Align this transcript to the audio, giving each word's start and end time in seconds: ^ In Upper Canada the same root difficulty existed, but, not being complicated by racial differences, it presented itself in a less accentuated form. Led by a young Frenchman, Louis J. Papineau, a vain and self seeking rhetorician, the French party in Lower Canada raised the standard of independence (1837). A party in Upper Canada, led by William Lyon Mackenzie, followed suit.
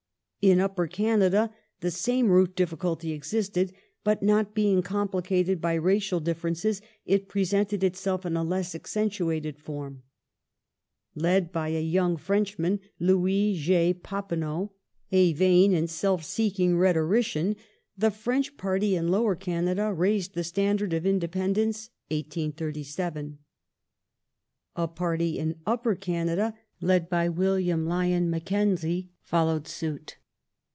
^ 0.43 0.43
In 0.47 0.59
Upper 0.59 0.87
Canada 0.87 1.53
the 1.81 1.91
same 1.91 2.29
root 2.31 2.55
difficulty 2.55 3.11
existed, 3.11 3.73
but, 4.03 4.23
not 4.23 4.55
being 4.55 4.81
complicated 4.81 5.61
by 5.61 5.75
racial 5.75 6.19
differences, 6.19 6.81
it 7.05 7.27
presented 7.27 7.83
itself 7.83 8.25
in 8.25 8.35
a 8.35 8.43
less 8.43 8.73
accentuated 8.73 9.59
form. 9.59 10.01
Led 11.13 11.51
by 11.51 11.67
a 11.69 11.79
young 11.79 12.17
Frenchman, 12.17 12.79
Louis 12.99 13.53
J. 13.55 13.93
Papineau, 13.93 14.71
a 15.11 15.31
vain 15.33 15.75
and 15.75 15.87
self 15.87 16.23
seeking 16.25 16.75
rhetorician, 16.75 17.55
the 17.95 18.09
French 18.09 18.57
party 18.57 18.95
in 18.95 19.09
Lower 19.09 19.35
Canada 19.35 19.93
raised 19.93 20.33
the 20.33 20.43
standard 20.43 20.91
of 20.91 21.05
independence 21.05 21.91
(1837). 22.07 23.37
A 24.75 24.87
party 24.87 25.37
in 25.37 25.57
Upper 25.67 25.93
Canada, 25.93 26.55
led 26.79 27.11
by 27.11 27.29
William 27.29 27.85
Lyon 27.85 28.31
Mackenzie, 28.31 29.11
followed 29.21 29.67
suit. 29.67 30.15